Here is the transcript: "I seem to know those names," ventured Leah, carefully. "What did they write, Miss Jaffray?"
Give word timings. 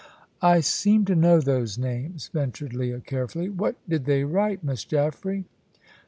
"I 0.41 0.61
seem 0.61 1.05
to 1.05 1.15
know 1.15 1.39
those 1.39 1.77
names," 1.77 2.29
ventured 2.33 2.73
Leah, 2.73 3.01
carefully. 3.01 3.49
"What 3.49 3.75
did 3.87 4.05
they 4.05 4.23
write, 4.23 4.63
Miss 4.63 4.83
Jaffray?" 4.83 5.43